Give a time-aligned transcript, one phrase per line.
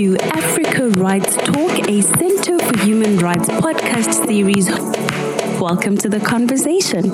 [0.00, 4.66] to Africa Rights Talk, a Center for Human Rights podcast series.
[5.60, 7.10] Welcome to the conversation.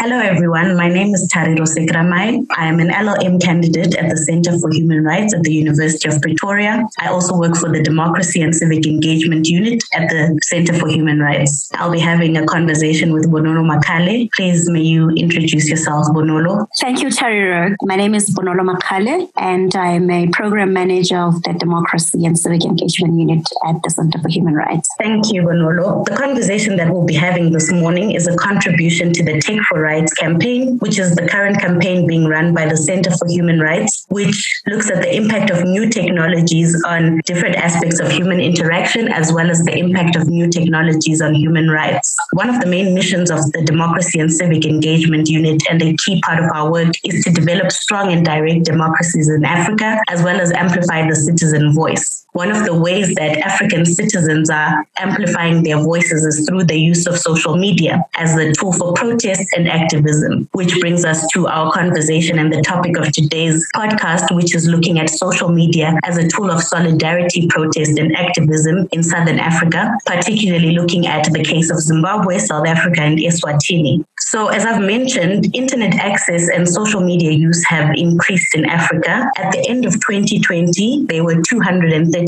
[0.00, 0.76] Hello, everyone.
[0.76, 2.46] My name is Tariro Sekeramayi.
[2.56, 6.22] I am an LLM candidate at the Center for Human Rights at the University of
[6.22, 6.86] Pretoria.
[7.00, 11.18] I also work for the Democracy and Civic Engagement Unit at the Center for Human
[11.18, 11.68] Rights.
[11.74, 14.28] I'll be having a conversation with Bonolo Makgale.
[14.36, 16.68] Please, may you introduce yourself, Bonolo?
[16.80, 17.74] Thank you, Tariro.
[17.82, 22.64] My name is Bonolo Makgale, and I'm a program manager of the Democracy and Civic
[22.64, 24.88] Engagement Unit at the Center for Human Rights.
[24.96, 26.04] Thank you, Bonolo.
[26.04, 29.88] The conversation that we'll be having this morning is a contribution to the Tech for
[29.88, 34.04] Rights campaign, which is the current campaign being run by the Center for Human Rights,
[34.08, 39.32] which looks at the impact of new technologies on different aspects of human interaction, as
[39.32, 42.16] well as the impact of new technologies on human rights.
[42.32, 46.20] One of the main missions of the Democracy and Civic Engagement Unit and a key
[46.22, 50.40] part of our work is to develop strong and direct democracies in Africa, as well
[50.40, 52.26] as amplify the citizen voice.
[52.38, 57.04] One of the ways that African citizens are amplifying their voices is through the use
[57.08, 61.72] of social media as a tool for protest and activism, which brings us to our
[61.72, 66.28] conversation and the topic of today's podcast, which is looking at social media as a
[66.28, 71.80] tool of solidarity, protest, and activism in Southern Africa, particularly looking at the case of
[71.80, 74.04] Zimbabwe, South Africa, and Eswatini.
[74.20, 79.28] So, as I've mentioned, internet access and social media use have increased in Africa.
[79.36, 81.40] At the end of 2020, there were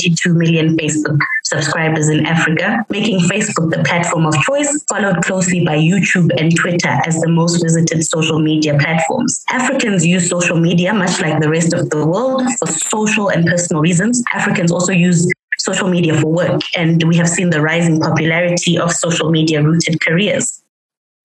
[0.01, 5.77] 232 million Facebook subscribers in Africa, making Facebook the platform of choice, followed closely by
[5.77, 9.45] YouTube and Twitter as the most visited social media platforms.
[9.51, 13.83] Africans use social media much like the rest of the world for social and personal
[13.83, 14.23] reasons.
[14.33, 18.91] Africans also use social media for work, and we have seen the rising popularity of
[18.93, 20.63] social media rooted careers.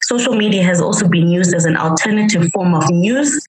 [0.04, 3.40] Social media has also been used as an alternative form of news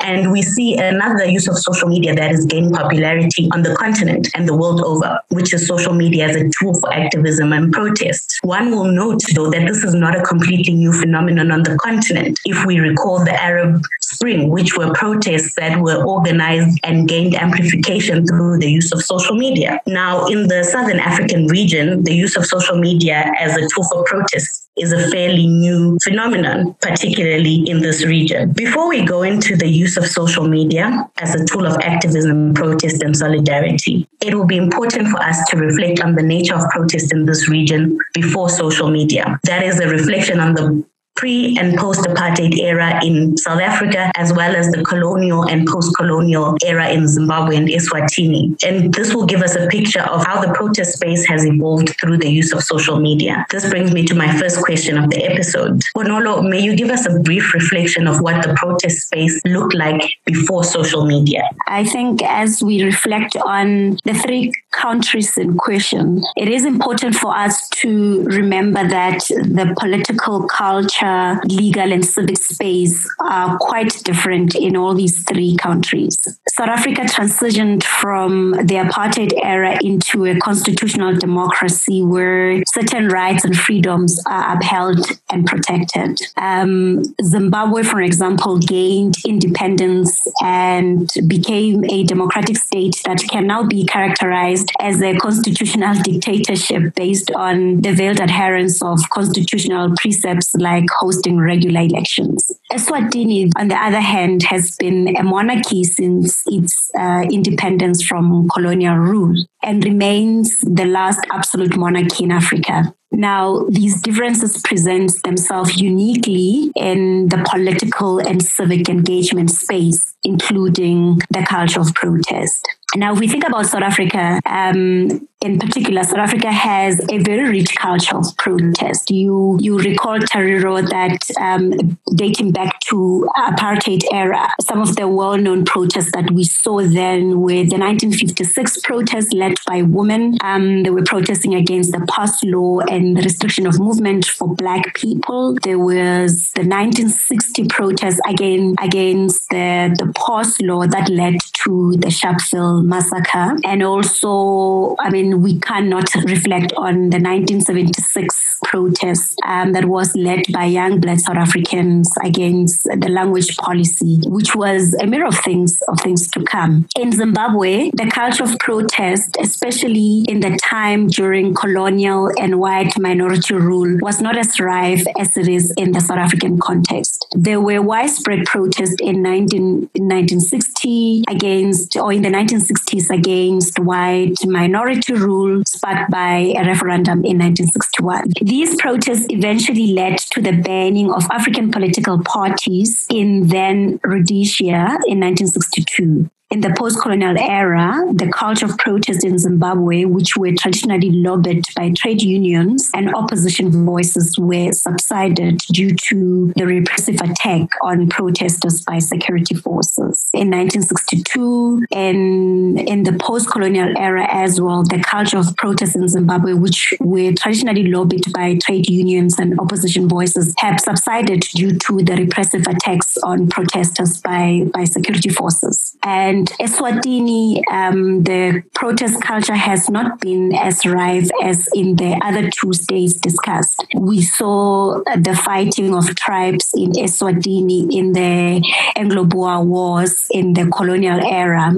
[0.00, 4.28] and we see another use of social media that is gaining popularity on the continent
[4.34, 8.38] and the world over, which is social media as a tool for activism and protest.
[8.42, 12.38] One will note, though, that this is not a completely new phenomenon on the continent.
[12.44, 13.82] If we recall the Arab
[14.16, 19.36] Spring, which were protests that were organized and gained amplification through the use of social
[19.36, 19.80] media.
[19.86, 24.04] Now, in the Southern African region, the use of social media as a tool for
[24.04, 28.52] protest is a fairly new phenomenon, particularly in this region.
[28.52, 33.02] Before we go into the use of social media as a tool of activism, protest,
[33.02, 37.12] and solidarity, it will be important for us to reflect on the nature of protest
[37.12, 39.38] in this region before social media.
[39.44, 40.84] That is a reflection on the
[41.16, 45.94] pre and post apartheid era in South Africa, as well as the colonial and post
[45.96, 48.62] colonial era in Zimbabwe and Eswatini.
[48.64, 52.18] And this will give us a picture of how the protest space has evolved through
[52.18, 53.46] the use of social media.
[53.50, 55.80] This brings me to my first question of the episode.
[55.96, 60.02] Bonolo, may you give us a brief reflection of what the protest space looked like
[60.24, 61.48] before social media?
[61.66, 67.34] I think as we reflect on the three countries in question, it is important for
[67.36, 74.76] us to remember that the political culture legal, and civic space are quite different in
[74.76, 76.16] all these three countries.
[76.48, 83.56] South Africa transitioned from the apartheid era into a constitutional democracy where certain rights and
[83.56, 86.20] freedoms are upheld and protected.
[86.36, 93.84] Um, Zimbabwe, for example, gained independence and became a democratic state that can now be
[93.84, 101.38] characterized as a constitutional dictatorship based on the veiled adherence of constitutional precepts like hosting
[101.38, 102.50] regular elections.
[102.72, 108.96] Eswatini, on the other hand, has been a monarchy since its uh, independence from colonial
[108.96, 112.94] rule and remains the last absolute monarchy in Africa.
[113.12, 121.44] Now, these differences present themselves uniquely in the political and civic engagement space, including the
[121.48, 122.68] culture of protest.
[122.94, 127.50] Now, if we think about South Africa, um, in particular, South Africa has a very
[127.50, 129.10] rich culture of protest.
[129.10, 135.66] You you recall Tariro that um, dating back to apartheid era, some of the well-known
[135.66, 140.38] protests that we saw then were the 1956 protests led by women.
[140.42, 144.94] Um, they were protesting against the pass law and the restriction of movement for Black
[144.94, 145.58] people.
[145.62, 152.08] There was the 1960 protests again against the the pass law that led to the
[152.08, 158.45] Sharpeville massacre, and also, I mean we cannot reflect on the 1976
[158.76, 164.54] protest um, that was led by young Black South Africans against the language policy, which
[164.54, 166.86] was a mirror of things of things to come.
[166.98, 173.54] In Zimbabwe, the culture of protest, especially in the time during colonial and white minority
[173.54, 177.26] rule, was not as rife as it is in the South African context.
[177.32, 185.14] There were widespread protests in 19, 1960 against, or in the 1960s against white minority
[185.14, 188.32] rule, sparked by a referendum in 1961.
[188.42, 195.20] These protests eventually led to the banning of African political parties in then Rhodesia in
[195.20, 201.64] 1962 in the post-colonial era, the culture of protest in Zimbabwe, which were traditionally lobbied
[201.74, 208.82] by trade unions and opposition voices, were subsided due to the repressive attack on protesters
[208.82, 210.30] by security forces.
[210.34, 216.52] In 1962 and in the post-colonial era as well, the culture of protest in Zimbabwe,
[216.52, 222.14] which were traditionally lobbied by trade unions and opposition voices, have subsided due to the
[222.14, 225.96] repressive attacks on protesters by, by security forces.
[226.04, 232.20] And and Eswatini, um, the protest culture has not been as rife as in the
[232.22, 233.86] other two states discussed.
[233.96, 238.62] We saw the fighting of tribes in Eswatini in the
[238.96, 241.72] Anglo-Boer Wars in the colonial era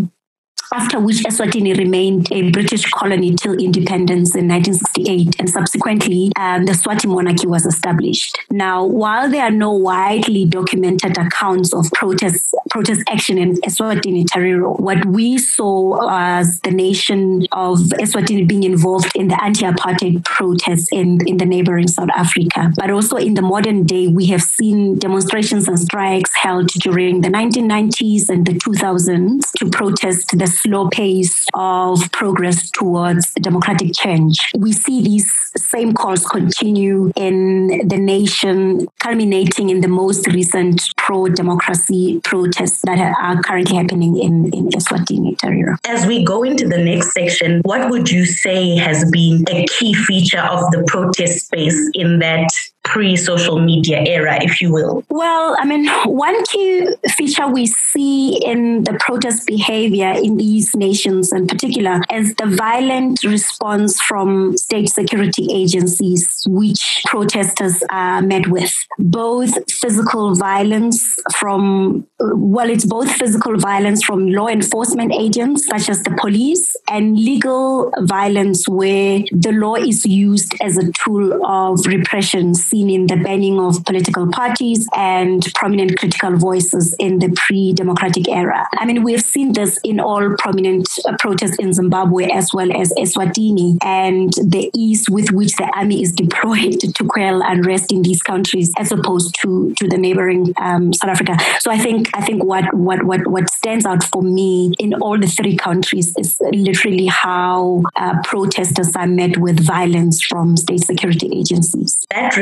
[0.73, 6.73] after which Eswatini remained a British colony till independence in 1968, and subsequently um, the
[6.73, 8.39] Swati monarchy was established.
[8.51, 14.79] Now, while there are no widely documented accounts of protest protest action in Eswatini Tariro,
[14.79, 21.19] what we saw as the nation of Eswatini being involved in the anti-apartheid protests in,
[21.27, 22.71] in the neighboring South Africa.
[22.77, 27.31] But also in the modern day, we have seen demonstrations and strikes held during the
[27.31, 34.39] 1990s and the 2000s to protest the slow pace of progress towards democratic change.
[34.57, 41.27] We see these same calls continue in the nation, culminating in the most recent pro
[41.27, 42.21] democracy
[42.69, 45.77] protests that are currently happening in, in Eswatini Tariro.
[45.87, 49.95] As we go into the next section, what would you say has been a key
[49.95, 52.49] feature of the protest space in that
[52.93, 55.05] pre social media era, if you will?
[55.11, 61.33] Well, I mean, one key feature we see in the protest behavior in these nations
[61.33, 68.75] in particular is the violent response from state security agencies, which protesters are met with.
[68.99, 70.99] Both physical violence
[71.37, 77.17] from, well, it's both physical violence from law enforcement agents, such as the police, and
[77.17, 83.17] legal violence where the law is used as a tool of repression seen in the
[83.17, 88.67] banning of political parties and prominent critical voices in the pre democratic era.
[88.75, 92.71] I mean, we have seen this in all prominent uh, protests in Zimbabwe as well
[92.73, 98.03] as Eswatini and the ease with which the army is deployed to quell unrest in
[98.03, 101.37] these countries as opposed to, to the neighboring um, South Africa.
[101.61, 105.19] So I think I think what, what what what stands out for me in all
[105.19, 111.29] the three countries is literally how uh, protesters are met with violence from state security
[111.33, 112.07] agencies.
[112.11, 112.37] That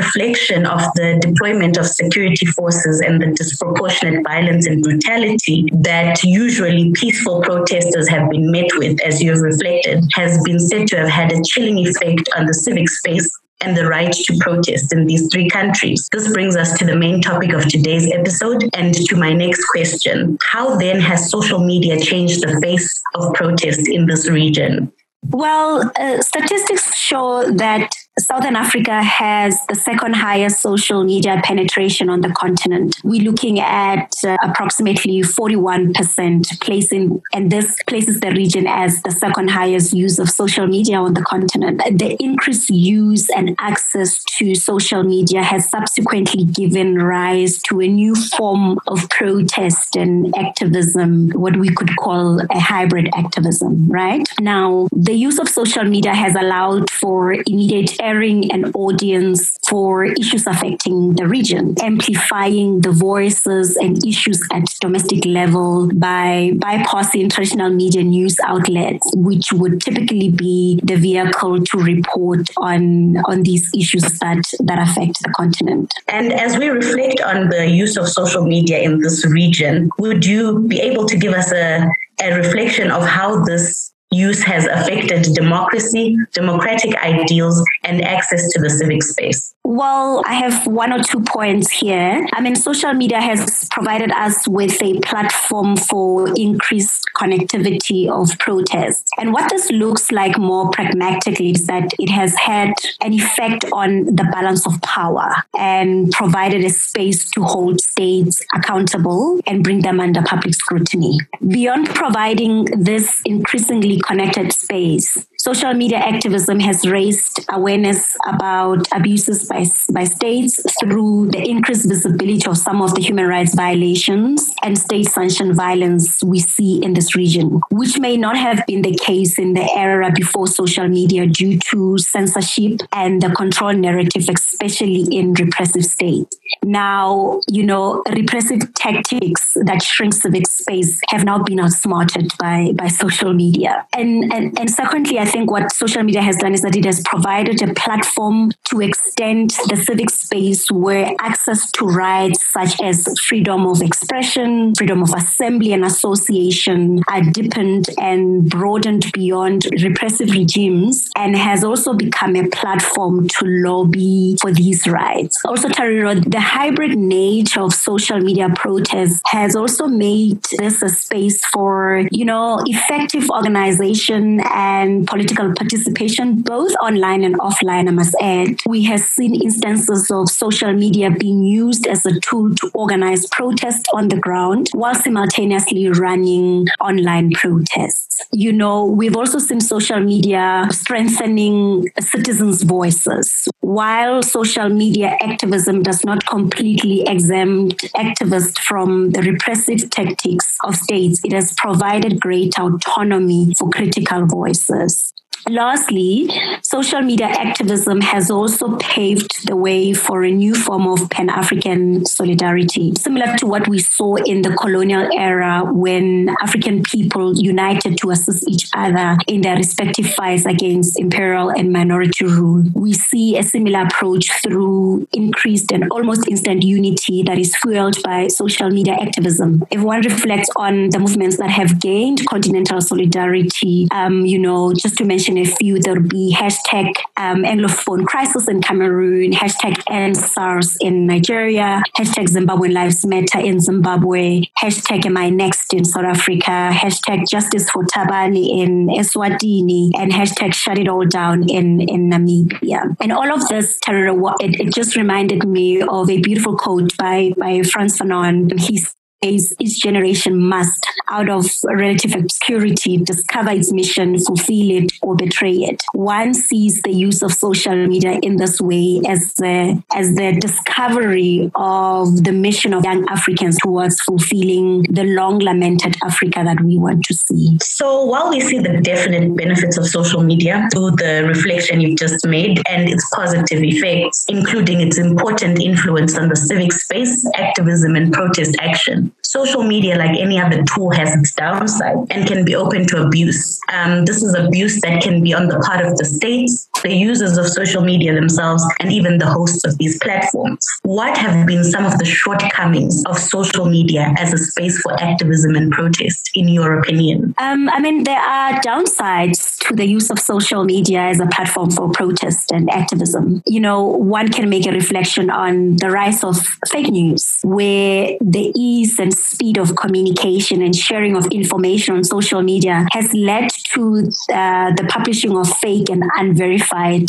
[0.67, 7.43] of the deployment of security forces and the disproportionate violence and brutality that usually peaceful
[7.43, 11.32] protesters have been met with, as you have reflected, has been said to have had
[11.32, 13.28] a chilling effect on the civic space
[13.61, 16.08] and the right to protest in these three countries.
[16.12, 20.37] This brings us to the main topic of today's episode and to my next question.
[20.43, 24.93] How then has social media changed the face of protest in this region?
[25.31, 32.23] Well, uh, statistics show that Southern Africa has the second highest social media penetration on
[32.23, 32.96] the continent.
[33.04, 39.50] We're looking at uh, approximately 41%, placing, and this places the region as the second
[39.50, 41.82] highest use of social media on the continent.
[41.99, 48.14] The increased use and access to social media has subsequently given rise to a new
[48.14, 54.26] form of protest and activism, what we could call a hybrid activism, right?
[54.40, 60.46] Now, the use of social media has allowed for immediate sharing an audience for issues
[60.46, 68.04] affecting the region, amplifying the voices and issues at domestic level by bypassing traditional media
[68.04, 74.42] news outlets, which would typically be the vehicle to report on, on these issues that,
[74.60, 75.92] that affect the continent.
[76.06, 80.60] And as we reflect on the use of social media in this region, would you
[80.68, 81.88] be able to give us a,
[82.22, 88.70] a reflection of how this use has affected democracy, democratic ideals, and access to the
[88.70, 89.54] civic space?
[89.64, 92.25] Well, I have one or two points here.
[92.34, 99.10] I mean, social media has provided us with a platform for increased connectivity of protests.
[99.18, 104.04] And what this looks like more pragmatically is that it has had an effect on
[104.04, 109.98] the balance of power and provided a space to hold states accountable and bring them
[109.98, 111.18] under public scrutiny.
[111.46, 119.65] Beyond providing this increasingly connected space, social media activism has raised awareness about abuses by,
[119.93, 125.07] by states through the increased visibility of some of the human rights violations and state
[125.07, 129.53] sanctioned violence we see in this region, which may not have been the case in
[129.53, 135.85] the era before social media due to censorship and the control narrative, especially in repressive
[135.85, 136.37] states.
[136.65, 142.88] Now, you know, repressive tactics that shrink civic space have now been outsmarted by, by
[142.88, 143.86] social media.
[143.93, 147.00] And, and, and secondly, I think what social media has done is that it has
[147.05, 153.66] provided a platform to extend the civic space where access to rights such as freedom
[153.66, 161.37] of expression, freedom of assembly and association are deepened and broadened beyond repressive regimes and
[161.37, 165.37] has also become a platform to lobby for these rights.
[165.45, 171.45] Also, Tariro, the hybrid nature of social media protests has also made this a space
[171.47, 173.31] for, you know, effective
[173.80, 178.61] and political participation, both online and offline, I must add.
[178.66, 183.85] We have seen instances of social media being used as a tool to organize protests
[183.92, 188.21] on the ground while simultaneously running online protests.
[188.33, 193.49] You know, we've also seen social media strengthening citizens' voices.
[193.61, 201.21] While social media activism does not completely exempt activists from the repressive tactics of states,
[201.25, 205.12] it has provided great autonomy for critical voices.
[205.49, 206.28] Lastly,
[206.68, 212.04] social media activism has also paved the way for a new form of Pan African
[212.04, 218.11] solidarity, similar to what we saw in the colonial era when African people united to
[218.11, 222.64] assist each other in their respective fights against imperial and minority rule.
[222.75, 228.26] We see a similar approach through increased and almost instant unity that is fueled by
[228.26, 229.64] social media activism.
[229.70, 234.96] If one reflects on the movements that have gained continental solidarity, um, you know, just
[234.99, 235.78] to mention a few.
[235.78, 242.72] There'll be hashtag um, Anglophone crisis in Cameroon, hashtag End SARS in Nigeria, hashtag Zimbabwean
[242.72, 248.62] Lives Matter in Zimbabwe, hashtag Am I Next in South Africa, hashtag Justice for Thabani
[248.62, 252.96] in Eswatini, and hashtag Shut It All Down in, in Namibia.
[253.00, 257.62] And all of this, it, it just reminded me of a beautiful quote by, by
[257.62, 258.58] Frantz Fanon.
[258.58, 258.80] He
[259.23, 265.82] each generation must, out of relative obscurity, discover its mission, fulfill it, or betray it.
[265.92, 271.50] One sees the use of social media in this way as the, as the discovery
[271.54, 277.04] of the mission of young Africans towards fulfilling the long lamented Africa that we want
[277.04, 277.58] to see.
[277.62, 282.26] So while we see the definite benefits of social media through the reflection you've just
[282.26, 288.12] made and its positive effects, including its important influence on the civic space, activism, and
[288.12, 292.86] protest action, social media, like any other tool, has its downside and can be open
[292.86, 293.60] to abuse.
[293.72, 297.38] Um, this is abuse that can be on the part of the states, the users
[297.38, 300.64] of social media themselves, and even the hosts of these platforms.
[300.83, 305.54] What have been some of the shortcomings of social media as a space for activism
[305.54, 307.35] and protest, in your opinion?
[307.38, 311.71] Um, I mean, there are downsides to the use of social media as a platform
[311.71, 313.42] for protest and activism.
[313.47, 316.37] You know, one can make a reflection on the rise of
[316.68, 322.42] fake news, where the ease and speed of communication and sharing of information on social
[322.42, 326.65] media has led to uh, the publishing of fake and unverified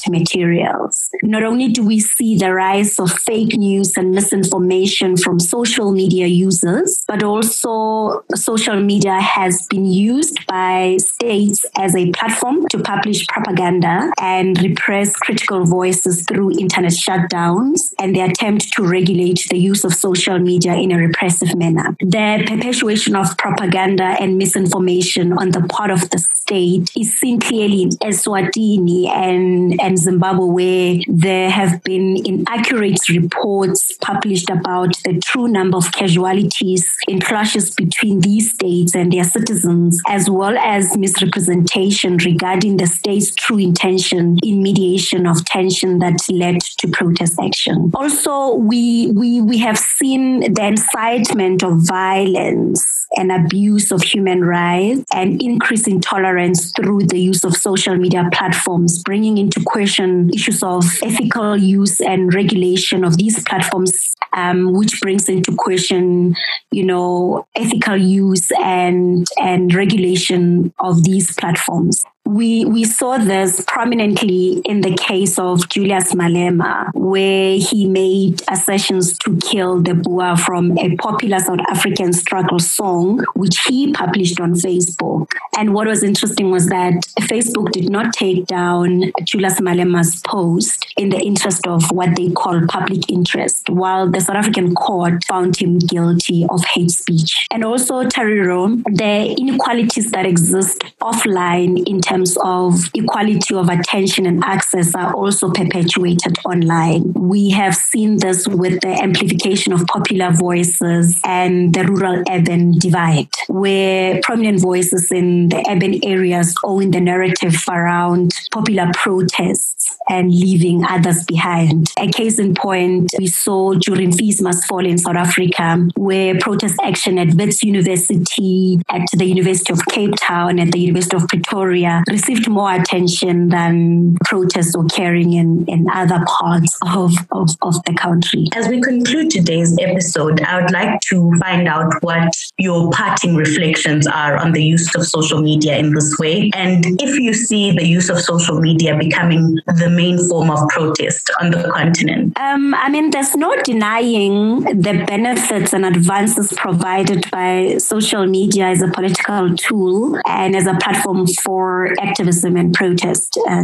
[0.09, 1.09] materials.
[1.23, 6.27] Not only do we see the rise of fake news and misinformation from social media
[6.27, 13.27] users, but also social media has been used by states as a platform to publish
[13.27, 19.83] propaganda and repress critical voices through internet shutdowns and the attempt to regulate the use
[19.83, 25.61] of social media in a repressive manner the perpetuation of propaganda and misinformation on the
[25.67, 29.46] part of the state is seen clearly in Eswatini and,
[29.79, 36.85] and Zimbabwe, where there have been inaccurate reports published about the true number of casualties
[37.07, 43.33] in clashes between these states and their citizens, as well as misrepresentation regarding the state's
[43.35, 47.91] true intention in mediation of tension that led to protest action.
[47.93, 55.03] Also, we we we have seen the incitement of violence and abuse of human rights
[55.13, 60.83] and increasing tolerance through the use of social media platforms, bringing into question issues of
[61.03, 66.35] ethical use and regulation of these platforms, um, which brings into question,
[66.71, 74.61] you know, ethical use and and regulation of these platforms we we saw this prominently
[74.65, 80.77] in the case of Julius Malema, where he made assertions to kill the Boer from
[80.77, 85.31] a popular South African struggle song, which he published on Facebook.
[85.57, 91.09] And what was interesting was that Facebook did not take down Julius Malema's post in
[91.09, 95.79] the interest of what they call public interest, while the South African court found him
[95.79, 97.47] guilty of hate speech.
[97.51, 104.25] And also, Tariro, the inequalities that exist offline in terms terms of equality of attention
[104.25, 107.13] and access are also perpetuated online.
[107.13, 113.29] We have seen this with the amplification of popular voices and the rural urban divide,
[113.47, 119.76] where prominent voices in the urban areas own the narrative around popular protests
[120.09, 121.91] and leaving others behind.
[121.99, 126.75] A case in point, we saw during Fees Must Fall in South Africa, where protest
[126.83, 132.03] action at Wits University, at the University of Cape Town, at the University of Pretoria
[132.09, 138.47] received more attention than protests occurring in, in other parts of, of, of the country.
[138.55, 144.07] As we conclude today's episode, I would like to find out what your parting reflections
[144.07, 146.51] are on the use of social media in this way.
[146.53, 151.29] And if you see the use of social media becoming the main form of protest
[151.41, 152.37] on the continent?
[152.39, 158.81] Um, I mean, there's no denying the benefits and advances provided by social media as
[158.81, 163.63] a political tool and as a platform for activism and protest, uh,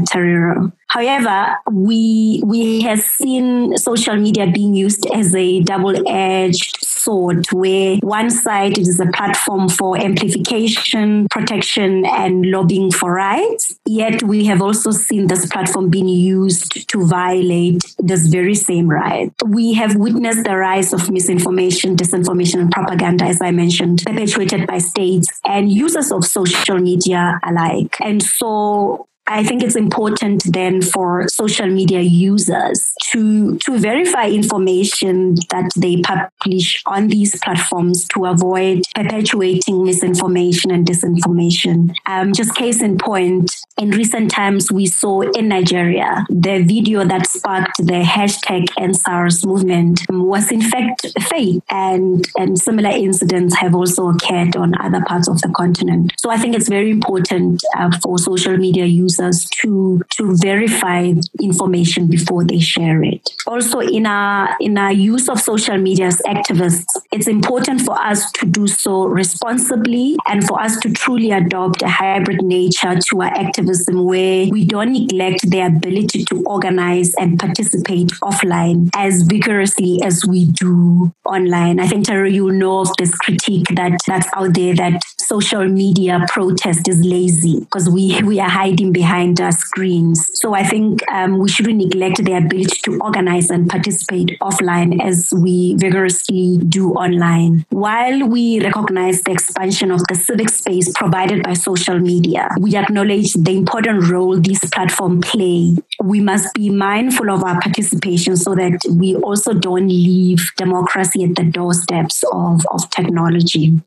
[0.93, 8.29] However, we we have seen social media being used as a double-edged sword, where one
[8.29, 13.79] side is a platform for amplification, protection, and lobbying for rights.
[13.88, 19.31] Yet we have also seen this platform being used to violate this very same right.
[19.47, 24.77] We have witnessed the rise of misinformation, disinformation, and propaganda, as I mentioned, perpetuated by
[24.77, 27.95] states and users of social media alike.
[28.00, 35.36] And so I think it's important then for social media users to, to verify information
[35.50, 41.96] that they publish on these platforms to avoid perpetuating misinformation and disinformation.
[42.06, 47.25] Um, just case in point, in recent times, we saw in Nigeria the video that
[47.27, 54.09] sparked the hashtag EndSARS movement was in fact fake, and, and similar incidents have also
[54.09, 56.12] occurred on other parts of the continent.
[56.18, 61.13] So I think it's very important uh, for social media users users to to verify
[61.41, 63.29] information before they share it.
[63.47, 68.31] Also, in our in our use of social media as activists, it's important for us
[68.33, 73.33] to do so responsibly and for us to truly adopt a hybrid nature to our
[73.33, 80.25] activism where we don't neglect the ability to organize and participate offline as vigorously as
[80.25, 81.79] we do online.
[81.79, 86.25] I think Tara, you know of this critique that that's out there that social media
[86.29, 90.20] protest is lazy because we we are hiding behind behind our screens.
[90.42, 95.18] So I think um, we shouldn't neglect the ability to organize and participate offline as
[95.46, 97.66] we vigorously do online.
[97.70, 103.33] While we recognize the expansion of the civic space provided by social media, we acknowledge
[103.33, 105.75] the important role these platforms play.
[106.01, 111.35] We must be mindful of our participation so that we also don't leave democracy at
[111.35, 113.81] the doorsteps of, of technology.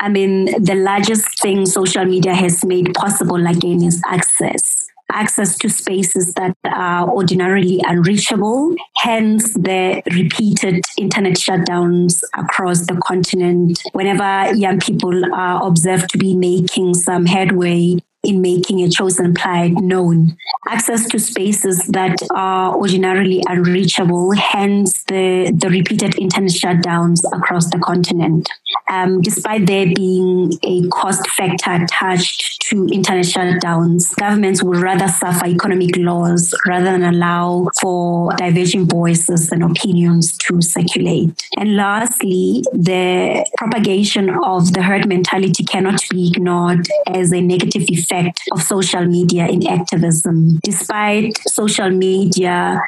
[0.00, 4.88] I mean, the largest thing social media has made possible again is access.
[5.10, 13.82] Access to spaces that are ordinarily unreachable, hence the repeated internet shutdowns across the continent.
[13.92, 19.72] Whenever young people are observed to be making some headway in making a chosen plight
[19.72, 20.36] known.
[20.68, 27.78] Access to spaces that are ordinarily unreachable, hence the, the repeated internet shutdowns across the
[27.78, 28.48] continent.
[28.88, 35.46] Um, despite there being a cost factor attached to internet shutdowns, governments would rather suffer
[35.46, 41.42] economic loss rather than allow for diverging voices and opinions to circulate.
[41.58, 48.11] And lastly, the propagation of the herd mentality cannot be ignored as a negative effect
[48.12, 50.58] effect of social media in activism.
[50.62, 52.80] Despite social media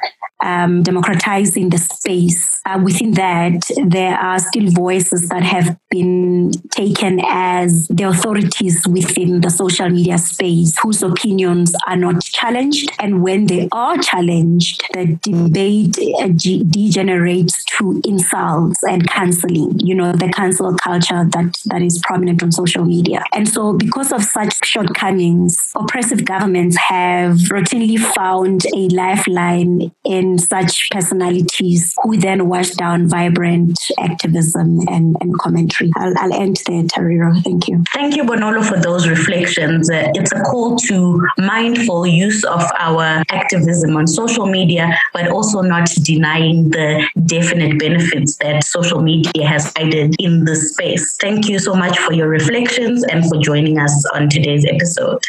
[0.42, 7.20] um, democratizing the space uh, within that, there are still voices that have been taken
[7.26, 12.90] as the authorities within the social media space whose opinions are not challenged.
[12.98, 20.12] And when they are challenged, the debate uh, degenerates to insults and canceling, you know,
[20.12, 23.24] the cancel culture that, that is prominent on social media.
[23.34, 30.90] And so, because of such shortcomings, oppressive governments have routinely found a lifeline in such
[30.90, 35.90] personalities who then wash down vibrant activism and, and commentary.
[35.96, 37.42] I'll, I'll end there, Tariro.
[37.42, 37.82] Thank you.
[37.92, 39.90] Thank you, Bonolo, for those reflections.
[39.90, 45.60] Uh, it's a call to mindful use of our activism on social media, but also
[45.60, 51.16] not denying the definite benefits that social media has added in this space.
[51.20, 55.22] Thank you so much for your reflections and for joining us on today's episode.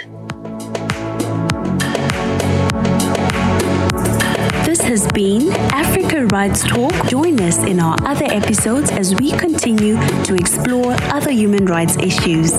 [4.96, 6.94] Has been Africa Rights Talk.
[7.10, 12.54] Join us in our other episodes as we continue to explore other human rights issues.